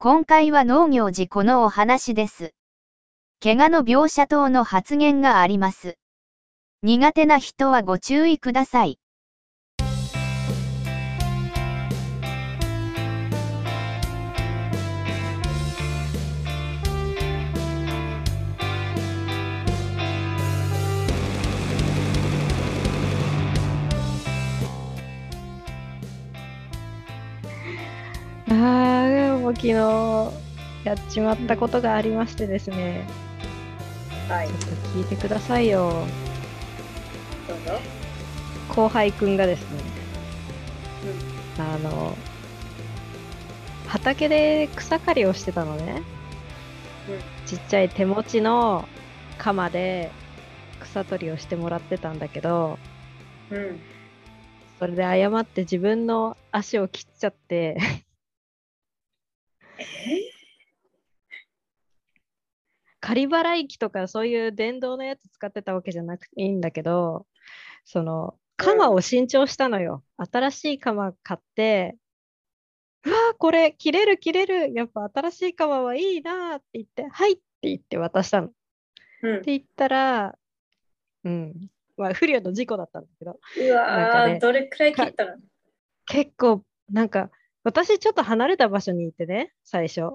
[0.00, 2.52] 今回は農業事故のお話です。
[3.42, 5.96] 怪我の描写等の発言があります。
[6.84, 9.00] 苦手な人はご注意ください。
[28.50, 28.54] あ
[28.84, 28.87] あ、
[29.54, 29.72] 昨日
[30.84, 33.06] やっちまったことがありましてですね。
[34.28, 34.48] はい。
[34.48, 36.06] ちょっと聞いてくださいよ。
[37.48, 37.80] どうぞ。
[38.68, 39.80] 後輩くんがですね、
[41.58, 42.16] うん、あの、
[43.86, 46.02] 畑で草刈りをしてたのね。
[47.08, 48.86] うん、ちっちゃい手持ちの
[49.38, 50.10] 鎌で
[50.80, 52.78] 草取りをしてもらってたんだけど、
[53.50, 53.80] うん、
[54.78, 57.78] それで誤って自分の足を切っちゃって
[63.00, 67.26] 仮払い機とかそういう電動のやつ使ってたわけじゃなくていいんだけど、
[67.84, 70.02] その、鎌を新調したのよ。
[70.16, 71.96] 新しい鎌買って、
[73.04, 74.74] うわこれ切れる切れる。
[74.74, 78.50] やっぱ新しい鎌はいいなって言って、はいって言って渡したの。
[79.22, 80.38] うん、って言ったら、
[81.24, 81.70] うん。
[81.96, 83.38] まあ、不慮の事故だったんだけど。
[83.56, 85.36] うわ、ね、どれくらい切ったの？
[86.06, 87.30] 結構、なんか、
[87.68, 90.12] 私ちょっと離れた場所にいてね、最初。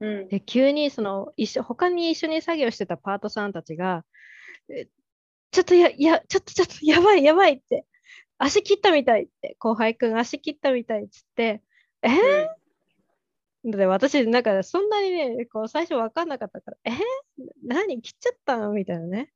[0.00, 4.04] うん、で急にその一緒他に一緒に作業してたパートさんたちが、
[5.50, 7.84] ちょっとや、や、ちょっとちょっとやばいやばいって、
[8.38, 11.62] 足切ったみたいって、後輩くん足切ったみたいっつって、
[12.02, 12.48] えー、
[13.64, 16.94] うん、で私、なんかそんなにね、こう最初分かんなかったから、えー、
[17.66, 18.00] 何？
[18.00, 18.72] 切っちゃったの？
[18.72, 19.30] みたいなね。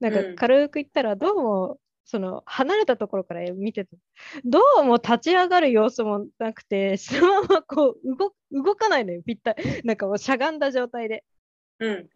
[0.00, 1.78] なんか軽く言ったら、どうも
[2.10, 3.96] その離れたところから見てて
[4.44, 9.82] どうも立ち上がる様子もなくてそのままこう動動かないのよぴったり。
[9.84, 11.24] なんかもうしゃがんだ状態で。
[11.78, 12.08] うん。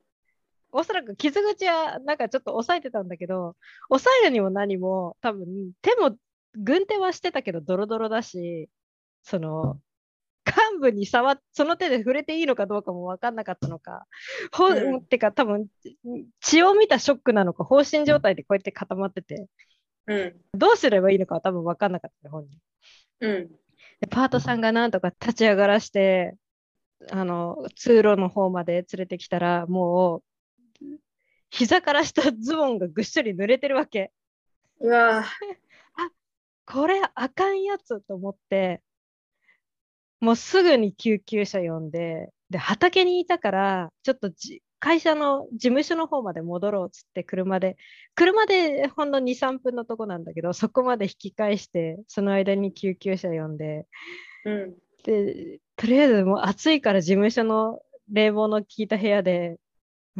[0.73, 3.55] おそらく傷口はなんかちょっと押さえてたんだけど
[3.89, 5.47] 押さえるにも何も多分
[5.81, 6.17] 手も
[6.57, 8.69] 軍手はしてたけどドロドロだし
[9.23, 9.79] その
[10.45, 14.07] 幹部に触っその手で触れていいのかどうかも分かんなかったのか、
[14.53, 15.69] ほうん、てか多分
[16.41, 19.47] 血を見たショックなのか放心状態でこうやって固まってて、
[20.07, 22.59] うん、どうすればいいのかは多分分かんなかった本人。
[23.21, 23.49] うん、
[24.01, 26.37] でパートさんがなんとか立ち上がらして
[27.11, 30.23] あの通路の方まで連れてきたらもう
[31.51, 34.13] 膝から下ズボンがぐっしょり濡れてるわけ。
[34.81, 35.21] うわ
[35.95, 36.11] あ
[36.67, 38.83] これあかんやつと思って
[40.21, 47.79] もうすぐに救急車呼んでで畑にいたからちょっとじ会社の事務所の方まで戻ろうっつって車で
[48.15, 53.87] 車でほんの23分のとこなんだけどそこまで引き返してその間に救急車呼んで、
[54.45, 57.81] うん、でとりあえずもう暑いから事務所の
[58.13, 59.57] 冷房の効いた部屋で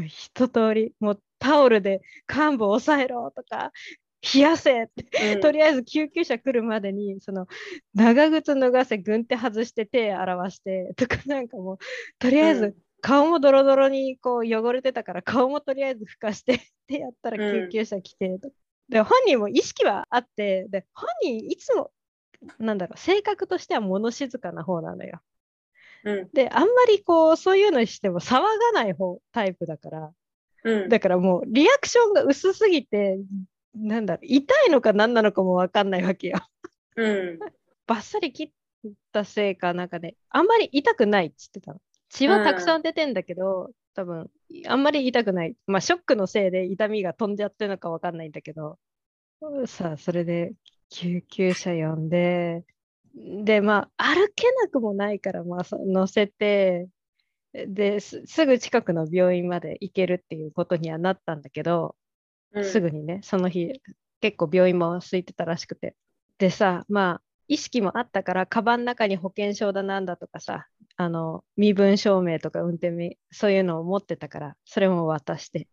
[0.07, 3.71] 一通りもうタオルで患部を押さえろとか
[4.35, 7.49] 冷やせって、うん、とりあえず救急車来るまでにその
[7.93, 11.79] 長靴脱がせ軍手外して手洗わしてとかなんかもう
[12.19, 12.75] とりあえず
[13.05, 18.41] 顔もドロドロにこう汚れてたから顔もとりあえず拭かして ってやったら救急車来て、うん、
[18.89, 21.93] で本人も意識はあってで本人いつも
[22.59, 25.21] なんだろう性格としては物静かな方なのよ。
[26.05, 30.13] うん、であんまりこうそういうのしても騒がない方タイプだから、
[30.65, 33.19] うん、だからもうリアクションが薄すぎて
[33.75, 36.39] なんだろう痛いのか何なのかも分かんないわけよ。
[36.97, 37.39] うん、
[37.87, 38.45] バッサリ切
[38.89, 41.81] ったせいかなんかねあんまり痛くないっつってたの。
[42.15, 44.31] 血はたくさん出てんだけど、うん、多分
[44.67, 45.57] あんまり痛くない。
[45.67, 48.79] まあ、ショックのせいで痛みが飛んじゃってるのか分かんないんだけど、
[49.67, 50.53] さあ、それで
[50.91, 52.65] 救急車呼んで、
[53.15, 56.89] で、まあ、歩けなくもないから、まあ、乗せて、
[57.53, 61.97] ですぐ近くの病院まで行けるっていうことにはなったんだけど、
[62.53, 63.81] うん、すぐにね、その日、
[64.21, 65.97] 結構病院も空いてたらしくて。
[66.39, 75.69] でさ、まあ、意識もあったから、カバンの中に保険証だなんだとかさ、あの身分証明とか運転名そういうのを持ってたからそれも渡して。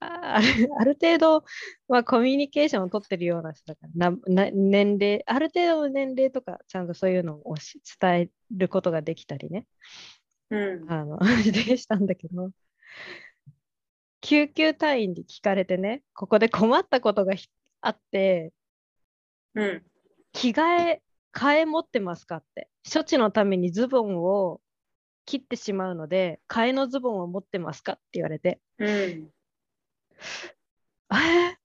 [0.00, 0.44] ある
[0.78, 1.44] ある程度
[1.88, 7.56] はコミュニケーションを取ってるような人だからな年齢ある程度の年齢とかちゃんとそういうのを
[8.00, 9.66] 伝えることができたりね、
[10.50, 11.18] うん、あの
[11.52, 12.50] でしたんだけど。
[14.20, 17.34] 救急隊員に聞かれてねここで困ったことが
[17.80, 18.52] あって、
[19.54, 19.86] うん、
[20.32, 21.02] 着替え
[21.32, 22.68] 替え持ってますかって。
[22.90, 24.60] 処置のためにズボンを
[25.26, 28.60] 切ってしまうので、替えのズボンを持ってますかって言われて。
[28.78, 29.32] うん。
[31.10, 31.56] え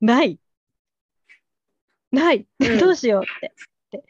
[0.00, 0.38] ない
[2.12, 3.54] ない、うん、 どうしようって。
[3.98, 4.04] って、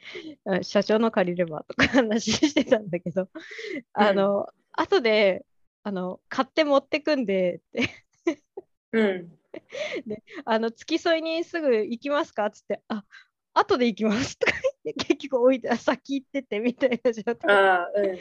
[0.45, 3.29] あ社長の借りればとか話してたんだけど、
[3.93, 5.45] あの、後で、
[5.83, 8.41] あの、買って持ってくんでって、
[8.93, 9.39] うん。
[10.45, 13.05] あの、付き添いにすぐ行きますかっつって、あ、
[13.55, 14.53] 後で行きますとか
[14.85, 17.55] 言って、結局置いて、あ先行っててみたいな状態。
[17.95, 18.17] うん。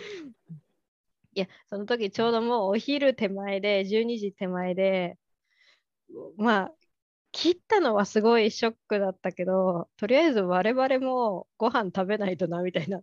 [1.35, 5.17] いや、その時ちょうどもうお昼手前で、12時手前で、
[6.37, 6.71] まあ、
[7.31, 13.01] 切ったのはすごいショックだったけど、とりあえず我々もご飯食べないとなみたいな、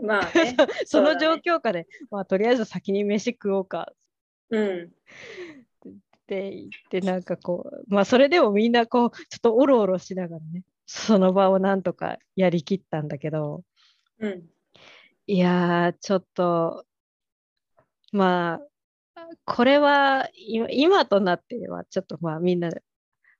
[0.00, 0.56] まあね。
[0.86, 3.92] その状況下で、まあ、とりあえず先に飯食おうか
[4.50, 4.84] うん。
[4.84, 13.62] って言って、なんかこう、まあ、それでもみんなこう、ちょっとおろおろしながらね、その場をなんとかやりきったんだけど、
[14.20, 14.44] うん。
[15.26, 16.84] いやー、ちょっと、
[18.12, 18.60] まあ、
[19.44, 22.70] これは今今となっては、ちょっとまあみんな、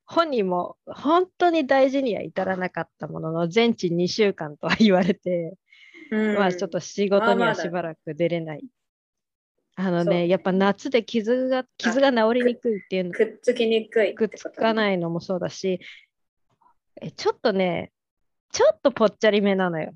[0.05, 5.55] 本人も本当に大事には至らなかったものの、全治2週間とは言われて、
[6.11, 8.63] うん、まあちょっと仕事にはしばらく出れない。
[9.77, 14.73] あのね、やっぱ夏で傷が、傷が治りにくいっていうの、くっつきにくいくっつかい。
[14.73, 15.79] ないのもそうだし、
[17.01, 17.91] えちょっとね、
[18.51, 19.93] ちょっとぽっちゃりめなのよ、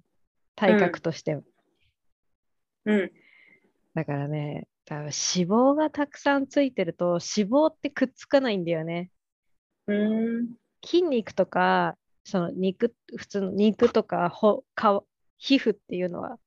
[0.55, 1.41] 体格としては。
[2.85, 3.11] うん。
[3.93, 9.11] だからね、多分脂肪がたくさんついてると脂肪ってくっつかないんだよね。
[9.87, 10.55] うん。
[10.85, 14.81] 筋肉とか、その肉、普通の肉とかほ皮
[15.37, 16.37] 皮膚っていうのは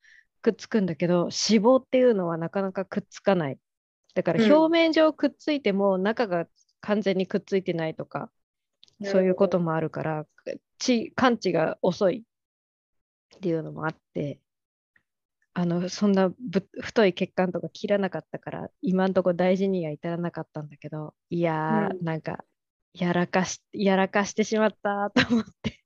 [0.42, 3.58] くっつくんだけど、脂肪っていうのはなかなかくっつかない。
[4.14, 6.46] だからうん表面上くっついても中が
[6.80, 8.30] 完全にくっついてないとか、
[9.02, 10.26] そういうこともあるから、
[10.78, 12.24] ち感知が遅い
[13.36, 14.38] っていうのもあって、
[15.54, 22.44] あの、そんなぶ太い血管とか切らなかったから、今んとこ大事には至らなかったんだけど、いやー、うんなんか、
[22.94, 25.82] やらかし、やらかしてしまったと思って、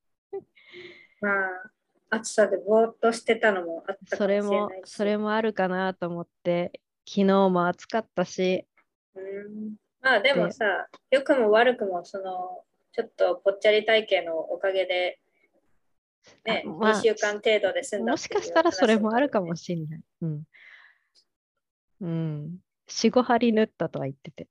[1.21, 4.71] まあ、暑さでぼーっとしてたのもあったかもしれそれも。
[4.85, 8.67] それもあるかなと思って、昨日も暑かったし、
[9.15, 9.75] うん。
[10.01, 10.65] まあでもでさ、
[11.11, 12.65] 良くも悪くも、その、
[12.97, 15.21] ちょっとぽっちゃり体型のおかげで、
[16.47, 20.01] ね、あまあ2週間程度で済んだもしかしたらそれもあるかもれしれない。
[20.23, 20.43] うん。
[22.01, 22.59] うん。
[22.89, 24.49] 4、5針縫ったとは言ってて。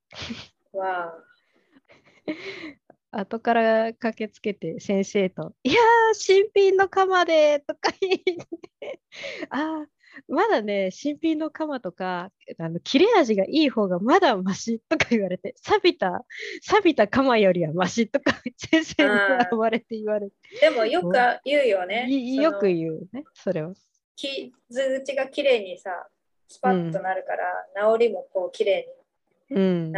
[0.73, 1.05] わ
[3.11, 3.19] あ。
[3.19, 8.47] 後から駆けつけて先生と「いやー新品の鎌で」とか言っ
[8.79, 8.99] て
[9.49, 9.94] 「あー
[10.27, 16.25] まだね新品の鎌とかあの切れ味がいい方がまだマシ」とか言われて「錆びた
[16.61, 21.11] 錆びた鎌よりはマシ」とか 先生にあー笑われて言われてでもよく
[21.43, 22.07] 言うよね。
[22.35, 23.73] よく言うねそれは。
[24.15, 24.51] 傷
[25.01, 26.07] 口がきれいにさ、
[26.47, 28.87] スパッとなるから、治りもこうきれ
[29.51, 29.57] いに。
[29.57, 29.93] うん。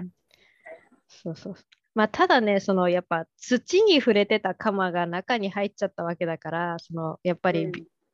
[1.08, 1.56] そうそう。
[1.94, 7.72] まあ、ただね、そのやっぱ土に触れてた鎌が中に入っちゃったわけだから、そのやっぱりうん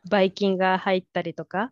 [0.10, 1.72] ばい菌が入ったりとか、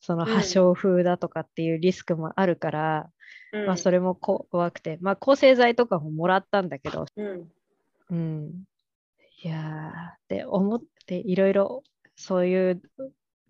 [0.00, 3.10] そのうん破傷風だとかっていうリスクもあるから、
[3.52, 7.52] うんまあそれもこ怖くて、まあ抗生剤とかももらったんだけど、うん。
[8.10, 8.64] うん。
[9.42, 11.82] いやー、で思っていろいろ
[12.16, 12.82] そういう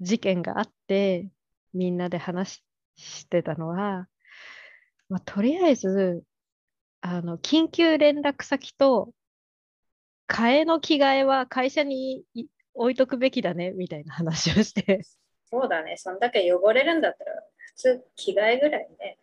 [0.00, 1.28] 事件があって、
[1.74, 2.64] みんなで話し
[2.96, 4.08] してたのは、
[5.08, 6.22] まあ、とりあえず、
[7.00, 9.12] あの、緊急連絡先と、
[10.28, 15.02] 替えの着替えは会社にい置いとくべきだね、みたいな話をして、
[15.50, 15.96] そうだね。
[15.96, 19.18] そんだけ汚れるんだったら、普通着替えぐらいね。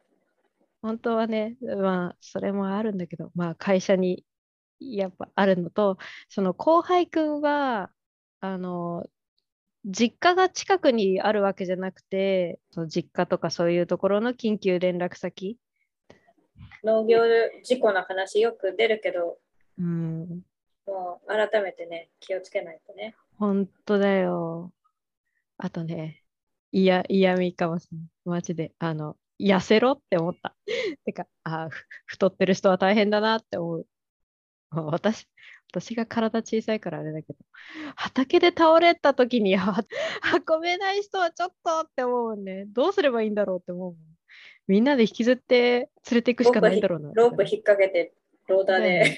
[0.81, 4.23] 本当はね、まあ、それもあるんだけど、まあ、会社に
[4.79, 5.97] やっぱあるのと、
[6.29, 7.91] その後輩くんは、
[8.41, 9.05] あの、
[9.85, 15.57] 実家が近くにあるわけじゃなくて、その実家とかそういうところの緊急連絡先、
[16.83, 17.19] 農業
[17.63, 19.37] 事故の話よく出るけど、
[19.79, 20.41] うん、
[20.85, 23.15] もう改めてね、気をつけないとね。
[23.37, 24.73] 本当だよ。
[25.57, 26.23] あとね、
[26.71, 28.07] 嫌、嫌味かもしれない。
[28.25, 30.55] マジで、あの、痩せろって思った。
[31.05, 33.87] てか、あふ太ってる人は大変だなって思う。
[34.71, 35.27] 私、
[35.71, 37.39] 私が体小さいからあれだけど、
[37.95, 42.65] 畑で倒れた時に運べない人はちょっとって思うもんね。
[42.67, 43.97] どうすればいいんだろうって思うもん。
[44.67, 47.11] みんなで引きずって連れていくしかないんだろうな。
[47.13, 48.13] ロープ引っ掛けて、
[48.47, 49.17] ローダーで、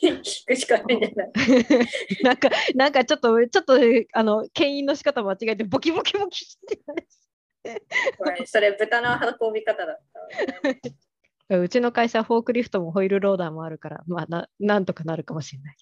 [0.02, 1.32] 引くしかないんじゃない？
[2.24, 3.78] なんか、なんかちょっと、ちょっと、
[4.12, 7.08] あの、牽引の仕方間違えて、ボキボキボキって言われて。
[8.18, 9.08] これそれ豚の
[9.40, 9.98] 運び方だっ
[11.48, 15.76] たうちの会社、フォークリフトもホイールローダーもあるから、まあな、なんとかなるかもしれない。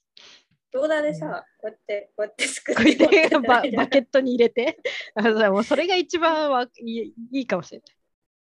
[0.72, 3.28] ローダーでさ、こうやって、こうやってすくって。
[3.46, 4.78] ババケットに入れて、
[5.14, 7.96] あもうそれが一番はいいいいかもしれない。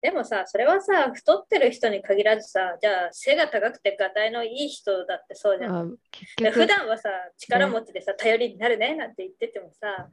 [0.06, 5.90] でもさ、それはさ、太ってる人に限らずさ、じゃあ背が高くてがたいのいい人だってそうじゃん。
[5.90, 5.96] で
[6.44, 10.08] 局普段はさ、力持ちでさ、頼りになるねなんて言っててもさ、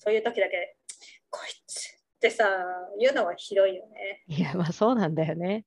[0.00, 0.76] そういう時だけ、
[1.30, 2.44] こいつってさ、
[3.00, 4.22] 言うのはひどいよね。
[4.26, 5.64] いや、まあそうなんだよね。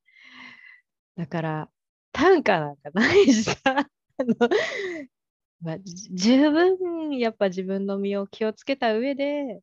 [1.18, 1.70] だから、
[2.12, 3.58] 短歌なんかないしさ、
[5.60, 9.60] まあ、じ十分やっぱ自分の身を気をつけた上で、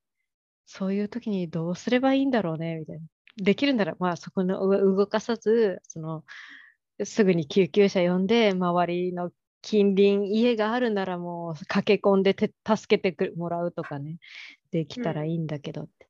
[0.66, 3.06] そういう時にどうすればいいんだろうね、みたいな。
[3.38, 6.24] できるなら、まあそこのう動かさず、その、
[7.04, 9.30] すぐに救急車呼んで、周りの
[9.62, 14.18] 近隣家があるならもう駆け込んでて助けてくもらうとかね、
[14.70, 16.08] できたらいいんだけどって。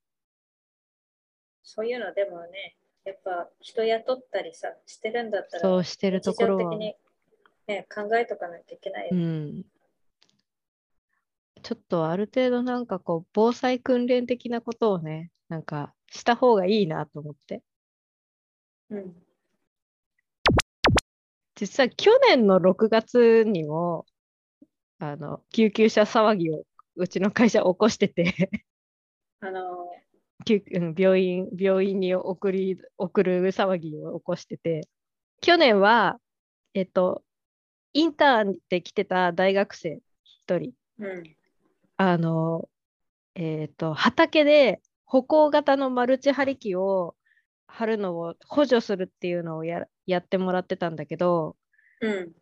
[1.62, 6.96] そういうのでもね、やっぱ人雇ったりさ、してるんだったら、そうしてるところはね、
[7.94, 9.24] 考えとかないといけないようね。
[9.24, 9.64] ん。
[11.62, 17.62] ちょっとある程度なんかこう防災訓練的なことをね、なんかした方がいいなと思って。
[18.90, 19.14] うん。
[21.56, 24.06] 実は去年の6月にも、
[24.98, 26.64] あの、救急車騒ぎを
[26.96, 28.50] うちの会社起こしてて、
[29.40, 29.88] あの、
[30.44, 34.88] 救うん病院、病院に送り、送る騒ぎを起こしてて、
[35.40, 36.20] 去年は、
[36.74, 37.22] えっと、
[37.92, 41.36] インターンで来てた大学生一人、うん。
[41.96, 42.68] あの、
[43.34, 47.16] えっと、畑で歩行型のマルチ張り機を
[47.66, 51.56] 貼るのを補助するっていうのをややってもらってたんだけど、
[52.02, 52.32] うん。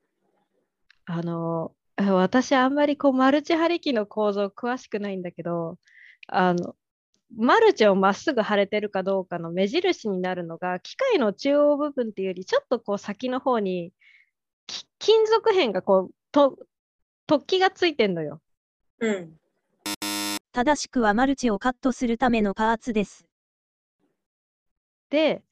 [1.04, 5.78] あの、あ私あんまりこうマルチ張り機の構造詳しくないんだけど、
[6.26, 6.74] あの、
[7.36, 13.92] マルチをまっすぐ貼れてるかどうかの目印になるのが、機械の中央部分っていうより、ちょっとこう先の方に
[14.66, 16.58] き金属片がこう、と
[17.28, 18.40] 突起がついてんのよ。
[18.98, 19.38] うん。
[20.56, 23.26] 正しくはマルチをカットするためのパーツです。
[25.10, 25.42] で、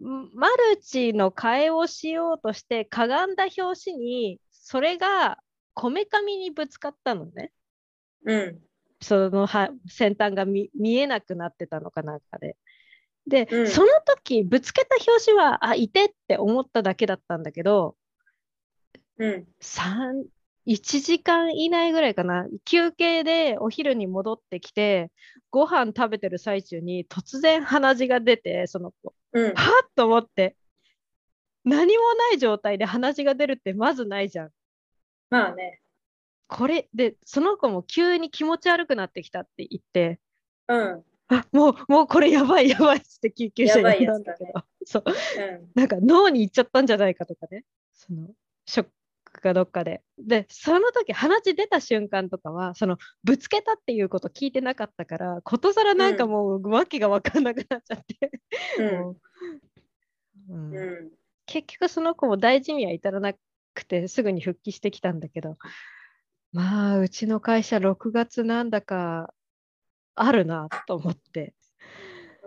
[0.00, 5.36] んマルチの替えをしようとしてかがんだ拍子に、それが
[5.74, 7.52] こめかみにぶつかったのね。
[8.24, 8.58] うん。
[9.02, 12.56] そのは先端が見見えなくなってたのかなんかで。
[13.26, 17.98] で、うんその時ぶつけた拍子は、あ、いてって思っただけだったんだけど、
[19.18, 19.46] うん。
[19.60, 20.24] 3
[20.66, 25.10] 1時間以内ぐらいかな、休憩でお昼に戻ってきて、
[25.50, 29.54] ご飯食べてる最中に突然鼻血が出て、その子、うん。
[29.54, 30.56] はっと思って、
[31.64, 34.50] 何もない状態で鼻血が出るってまずないじゃん。
[35.30, 35.80] まあね。
[36.46, 40.20] これで、その子も急に気持ち悪くなってきたって言って、
[40.68, 41.04] うん。
[41.28, 44.52] あもう、もうこれやばいやばいって救急車呼んだんだけど、
[44.84, 45.10] そう、う
[45.64, 45.70] ん。
[45.74, 48.28] なんか脳に行っちゃったんじゃないかとかね、その
[48.66, 48.86] ショッ
[49.34, 50.02] クかどっかで。
[50.18, 58.30] で、その時鼻血出た瞬間とかは、そのぶつけたっていうこと聞いてなかったから、ことさらなんかもう、わけが分かんなくなっちゃって。
[61.46, 63.34] 結局その子も大事には至らな
[63.74, 65.56] くてすぐに復帰してきたんだけど
[66.52, 69.32] まあうちの会社6月なんだか
[70.14, 71.54] あるなと思って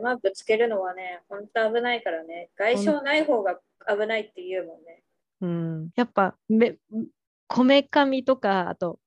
[0.01, 2.49] まあ、ぶつけるのはね、本当危ないからね。
[2.55, 5.03] 外傷ない方が危ないって言うもんね。
[5.41, 6.77] うんやっぱめ
[7.47, 8.99] こめかみとかあと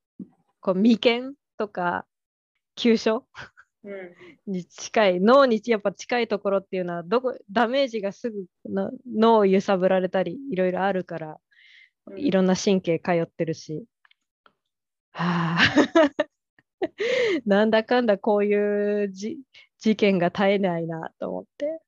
[0.60, 2.06] こう眉間とか
[2.74, 3.26] 急所
[3.82, 4.52] うん。
[4.52, 11.38] に近い脳にやっぱ近いところっていうのはどこダメージがすぐの脳を揺さぶられたりいろいろあるから
[12.06, 13.84] うんいろんな神経通ってるし。
[15.12, 15.58] はあ、
[17.44, 19.38] なんだかんだこういうじ
[19.78, 21.80] 事件が絶えないなと思って。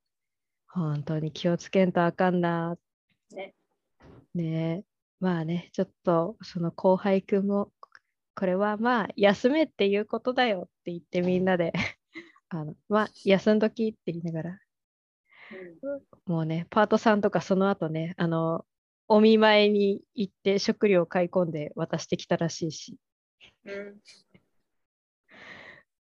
[0.68, 2.76] 本当に気をつけんとあかんな。
[3.32, 3.54] ね。
[4.34, 4.84] ねえ。
[5.20, 7.72] まあね、ちょっとその後輩くんも、
[8.34, 11.72] これはまあ休めっていうことだよって言ってみんなで、
[12.48, 14.58] あのまあ休んどきって言いながら、
[16.26, 18.64] もうね、パートさんとかその後ね、あの、
[19.08, 22.96] お見舞いに行って食料を買い込んで渡してきたらしいし、
[23.64, 23.72] うん。
[23.72, 24.00] うん。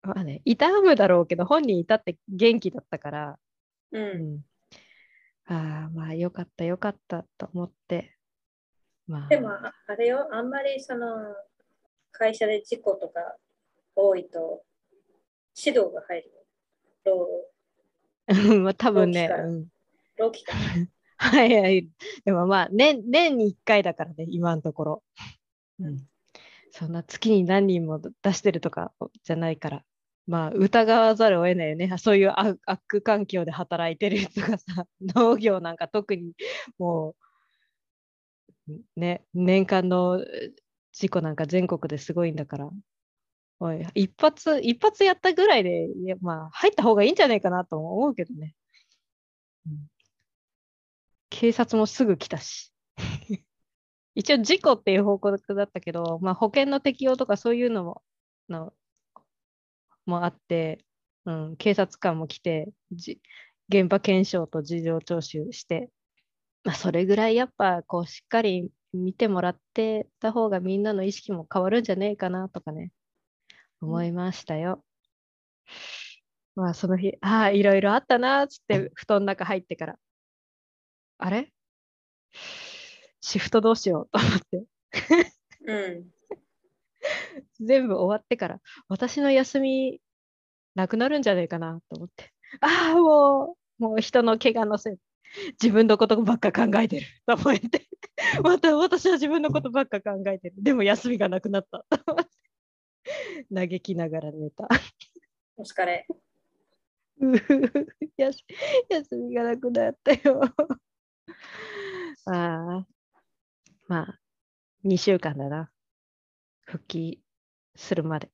[0.02, 3.38] まあね、痛むだろうけど、本人いたって元気だったから、
[3.93, 3.99] う。
[3.99, 4.45] うんん、
[5.47, 8.13] ああ、まあよかったよかったと思って、
[9.06, 11.34] まあ、でも、ああれよ、あんまりその
[12.12, 13.37] 会社で事故とか
[13.94, 14.62] 多いと
[15.56, 16.44] 指導が入るよ。
[17.04, 19.30] 労まあ多分ね、
[20.16, 20.54] 労基か。
[21.16, 21.88] はいはい。
[22.25, 25.02] でもまあ年、年に1回だからね、今のところ。
[25.78, 26.08] うん。
[26.70, 28.92] そんな月に何人も出してるとか
[29.23, 29.84] じゃないから、
[30.26, 31.96] まあ疑わざるを得ないよね。
[31.99, 36.32] そういう悪悪環境で働いてる人がさ、 農業なんか特に
[36.78, 37.16] もう、
[38.97, 40.25] ね、年間の
[40.92, 42.71] 事故なんか全国ですごいんだから、
[43.61, 48.54] おい、一発、一発やったぐらいで、いやまあ入った方がいいんじゃないかなと思うけどね。
[49.66, 49.94] うん
[51.35, 52.73] 警察もすぐ来たし。
[54.14, 58.02] 一応事故っていう報告だったけど、まあ、保険の適用とかそういうのも
[58.49, 58.73] の
[60.06, 60.85] もあって、
[61.25, 63.21] うん、警察官も来てじ
[63.68, 65.90] 現場検証と事情聴取して、
[66.64, 72.90] まあ、それぐらいやっぱこうしっかり見てもらってた方がみんなの意識も変わるんじゃねえかなとかね
[73.80, 74.83] 思いましたよ。
[76.56, 79.99] まあその日、ああ、いろいろあったなーっつって布団の中入ってから、
[81.18, 81.52] あれ？
[83.21, 84.66] シフトどうしようと思って、
[85.66, 86.11] うん。
[87.61, 90.00] 全部終わってから、私の休み
[90.75, 94.97] なくなるんじゃねえかなと思って、ああ、もう、もう人の怪我のせい、
[95.60, 97.86] 自分のことばっか考えてる と思って、
[98.42, 100.56] また私は自分のことばっか考えてる。
[100.58, 102.30] でも休みがなくなったと思って、
[103.54, 104.68] 嘆きながら寝た。
[105.56, 106.06] お疲れ。
[108.16, 110.40] 休みがなくなったよ。
[112.26, 112.86] ああ、
[113.86, 114.20] まあ、
[114.84, 115.70] 2週間だな。
[116.66, 117.22] 復帰
[117.76, 118.30] するまで。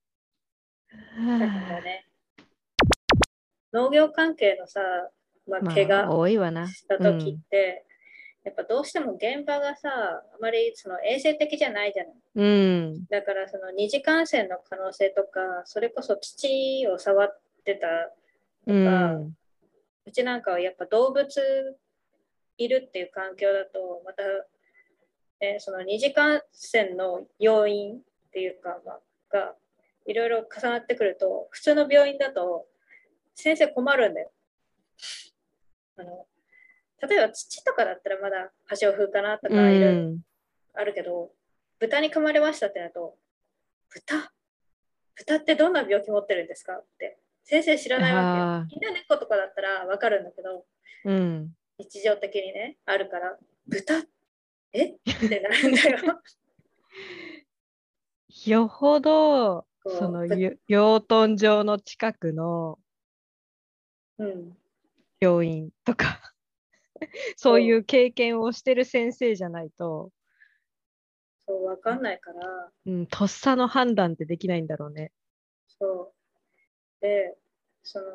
[1.17, 2.07] ね。
[3.73, 4.81] 農業関係のさ、
[5.51, 6.69] まあ、ま怪我あ、多いわな。
[6.69, 7.85] した時って、
[8.45, 12.15] やっぱどうしても現場がさ、あまりその衛生的じゃないじゃない。
[12.37, 13.05] うん。
[13.07, 17.87] だからその二次感染の可能性とか、それこそ土を触ってた、
[18.67, 19.35] うん。
[20.07, 21.29] うちなんかはやっぱ動物
[22.57, 24.23] いるっていう環境だと、また、
[25.43, 28.01] えーその二次感染の要因っ
[28.33, 29.55] ていうか、まあ、が
[30.07, 32.67] いろいろ重なってくると、普通の病院だと
[33.35, 34.31] 先生困るんだよ。
[36.01, 36.27] あの
[37.09, 40.21] 例えば土とかだったらまだ端を風かなとうかいろいろん。
[40.75, 41.31] あるけど、
[41.79, 43.17] 豚に噛まれましたってなると、
[43.89, 44.33] 豚？
[45.17, 48.81] 豚ってどんな病気持ってるんですかって、先生知らないわあけよ。
[48.83, 50.65] 犬猫とかだったらわかるんだけど、
[51.05, 51.53] うん。
[51.79, 54.05] 日常的にね、あるから、豚？
[54.73, 54.91] え？
[54.91, 54.95] っ
[55.29, 55.99] てなるんだよ。
[58.47, 60.25] よほど、その
[60.69, 62.79] 養豚場の近くの
[64.19, 64.57] うん、
[65.21, 66.21] 病院とか、
[67.37, 70.11] そういう経験をしてる先生じゃないと、
[71.47, 75.13] そう、わかんないから、うん、とっさの判断ってできないんだろうね。
[75.67, 76.15] そ
[77.01, 77.01] う。
[77.01, 77.37] で、
[77.83, 78.07] その、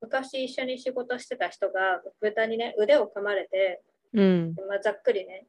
[0.00, 4.54] 昔一緒に仕事してた人が豚にね、腕を噛まれて、うん。
[4.68, 5.46] まあ、ざっくりね、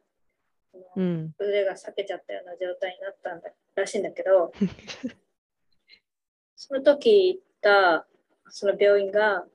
[0.95, 1.36] うん。
[1.39, 4.51] 腕が裂けちゃったような状態になったんだらしいんだけど、
[6.55, 8.08] その時行った
[8.49, 9.45] その病院が、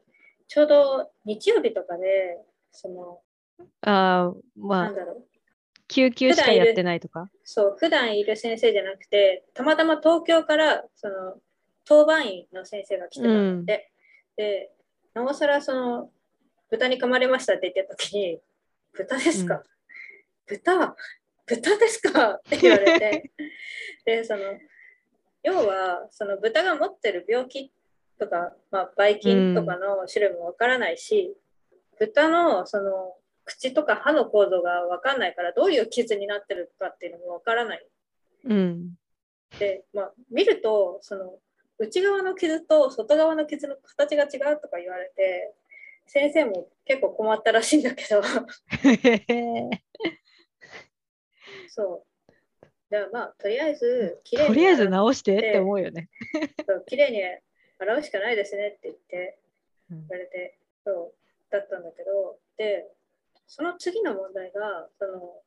[0.52, 2.40] ちょうど日曜日とかで、
[2.72, 3.20] その、
[3.82, 5.24] ああ、まあ、なんだろう、
[5.86, 7.30] 救急しかやってないとか？
[7.44, 11.38] そう、普段いる先生じゃなくて、たまたま東京から、その、
[11.84, 13.92] 当番員の先生が来てたんだって、
[14.36, 14.72] で、
[15.14, 16.10] なおさら、その、
[16.68, 18.40] 豚に噛まれましたって言った時に、
[18.92, 19.62] 豚ですか、うん。
[20.46, 20.96] 豚？
[21.46, 22.30] 豚ですか？
[22.32, 23.30] って言われて、
[24.04, 24.42] で、その、
[25.44, 27.72] 要は、その豚が持ってる病気
[28.20, 31.34] とか、まあ、ばい菌とかの種類もわからないし、
[31.98, 37.86] 豚の、その、口とか歯の構造がわかんないから、どういう傷になってるかっていうのもわからない。
[38.44, 38.94] うん。
[39.58, 41.38] で、まあ、見ると、その、
[41.78, 45.54] 内側の傷と外側の傷の形が違うとか言われて、
[46.06, 48.22] 先生も結構困ったらしいんだけど、
[51.68, 52.10] そう。
[52.90, 56.10] じゃあまあ、とりあえず、きれいにとりあえず洗直してって思うよね。
[56.66, 57.22] そうきれいに
[57.80, 59.38] 洗うしかないですねって言って
[59.90, 61.12] うん言われて、そう
[61.50, 62.86] だったんだけど、で、
[63.46, 65.42] その次の問題が、その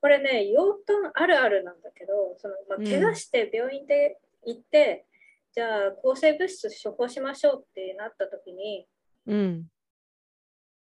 [0.00, 5.04] これね、養豚あるあるなんだけど、そのまあ、うん怪我して病院で行って、
[5.52, 8.86] じゃあ抗生物質処方しましょうってなった時に、
[9.26, 9.66] うん。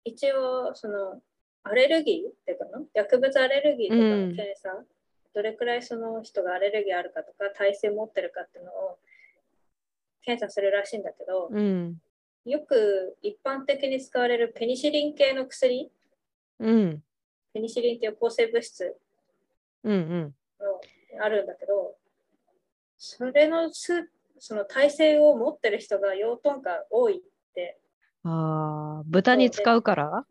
[0.04, 1.22] 一応その
[1.64, 4.70] アレルギーっていうかな薬物アレルギーとかの検査、
[5.34, 9.00] どれくらいその人がアレルギーあるかとか耐性持ってるかっていうのを
[10.28, 12.02] 検査するらしいんだけど、うん。
[12.44, 15.90] よく一般的に使われるペニシリン系の薬？
[16.60, 17.04] うん。
[17.54, 18.96] ペニシリンっていう抗生物質
[19.84, 19.94] うん。
[19.94, 20.36] うん。
[20.60, 21.96] のあるんだけど
[22.98, 24.10] それのす
[24.40, 27.22] その耐性を持ってる人が養豚が多いっ
[27.56, 27.80] て
[28.24, 30.26] ああ、豚に使うから？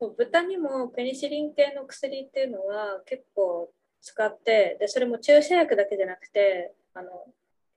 [0.00, 7.10] そう豚にもペニシリン系の薬っていうのは結構使ってでそれも注射薬だけじゃなくてあの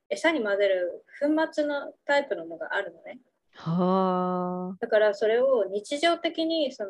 [0.09, 3.19] 餌に混ぜる粉末のタイプのものがあるのね
[3.53, 4.77] はあ。
[4.79, 6.89] だからそれを日常的にその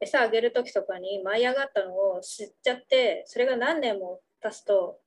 [0.00, 4.98] 餌あげる時とかに舞い上がったのを吸っちゃってそれが何年も経つと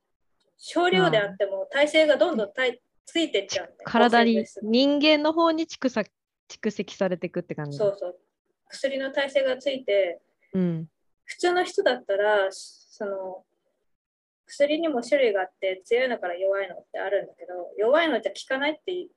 [0.57, 6.09] 少量であっても耐性がどんどんたいついてっちゃう体に人間の方に蓄積
[6.49, 7.77] 蓄積されていくって感じ。
[7.77, 8.15] そうそう
[8.69, 10.21] 薬の耐性がついて
[10.53, 10.87] うん。
[11.25, 13.43] 普通の人だったら、その、
[14.53, 19.09] 薬にも種類があって、強いのから弱いのってあるんだけど、弱いのじゃ効かないってい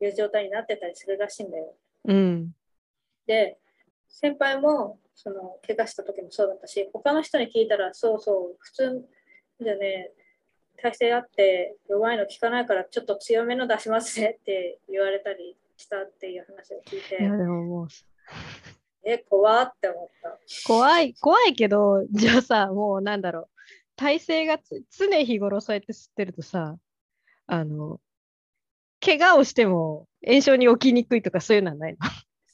[0.00, 1.74] う状態になってたりするらしいんだよ。
[2.04, 2.52] うん。
[3.26, 3.58] で、
[4.08, 9.08] 先輩も、その、怪我した時もそうだったし、他の人に聞いたら、そうそう、普通
[9.60, 10.12] じゃね、
[10.80, 17.16] 体勢あって弱いの効かないからちょっと強めの出しますねって言われたりしたっていう話を聞いて
[19.04, 20.38] え、怖って思った。
[20.66, 23.48] 怖い、怖いけど、じゃあさ、もうなんだろう。
[23.98, 26.76] 体勢がつ常日頃そうやって吸ってるとさ、
[27.48, 28.00] あの、
[29.04, 31.96] 怪我をしても炎症に起きにくいとかそういうのはない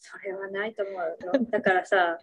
[0.01, 1.45] それはないと思うよ。
[1.51, 2.19] だからさ、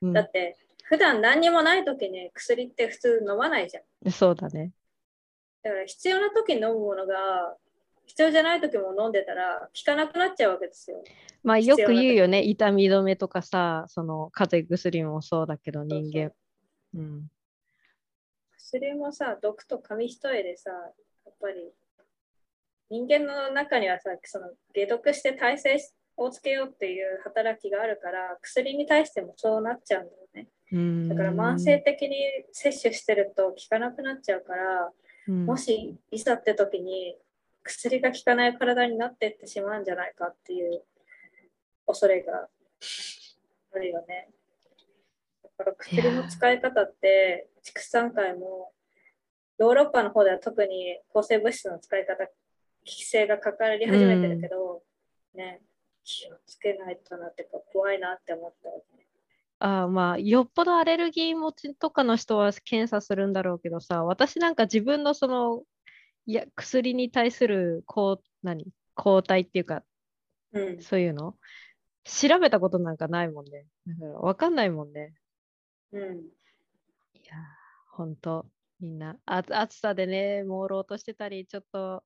[0.00, 3.84] の、だって普段何にもない時に薬って普通飲まないじゃん。
[4.06, 4.72] うん、そうだね。
[5.62, 7.56] だから必要な時に飲むものが
[8.06, 11.04] 必要じゃない時も飲んでたら効かなくなっちゃうわけですよ。
[11.42, 16.32] まあよく言うよね、痛み止めとかさ、その風邪薬もそうだけど人そう間。
[16.94, 17.31] うん。
[18.72, 20.76] 薬もさ、毒と紙一重でさ、や
[21.30, 21.72] っぱり
[22.88, 25.76] 人間の中にはさ、その解毒して耐性
[26.16, 30.48] をつけようっていう働きがあるから、薬に対してもそうなっちゃうんだよね。
[30.72, 32.16] うんだから慢性的に
[32.52, 34.90] 摂取してると効かなくなっちゃうから、
[35.28, 37.16] うんもしいざって時に
[37.62, 40.82] 薬が効かない体になってってしまうんじゃないかっていう
[41.86, 42.48] 恐れが
[43.74, 44.30] あるよね。
[45.58, 48.72] だから薬の使い方って畜産界も
[49.58, 52.26] ヨーロッパの方では特に抗生物質の使い方
[52.84, 54.82] 規制がかかり始めてるけど、
[55.34, 55.60] ね
[56.04, 59.06] 気をつけないとなってか怖いなって思ったよね。
[59.60, 65.62] あーまあ、よっぽどアレルギー持ちとかの人は検査するんだろうけどさ、私なんか自分のその、
[66.26, 68.66] いや、薬に対する抗、何？
[68.96, 69.84] 抗体っていうか、
[70.52, 71.36] うん、そういうの？
[72.02, 73.66] 調べたことなんかないもんね。
[73.86, 75.14] だからわかんないもんね。
[75.92, 76.24] うん、い
[77.32, 78.46] やー、ほんと、
[78.80, 82.04] みんな、あ暑さでね、朦朧としてたり、ちょっと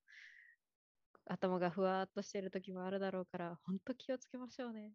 [1.27, 4.93] 頭がふわっとしてる時もあるだろうから、ほんと気をつけましょうね。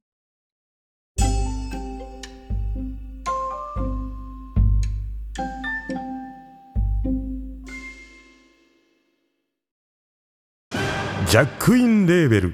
[11.28, 12.54] ジャックインレーベル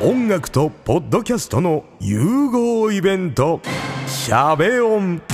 [0.00, 3.60] 音楽とポッドキャストの融合イベント
[4.06, 5.20] 「シャベオン」「